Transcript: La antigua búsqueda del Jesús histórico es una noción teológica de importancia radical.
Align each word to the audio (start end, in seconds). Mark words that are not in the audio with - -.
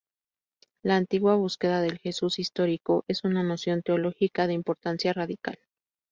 La 0.81 0.95
antigua 0.97 1.35
búsqueda 1.35 1.79
del 1.79 1.99
Jesús 1.99 2.39
histórico 2.39 3.05
es 3.07 3.23
una 3.23 3.43
noción 3.43 3.83
teológica 3.83 4.47
de 4.47 4.53
importancia 4.53 5.13
radical. 5.13 5.59